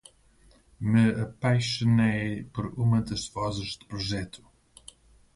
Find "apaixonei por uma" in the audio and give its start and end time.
1.11-3.03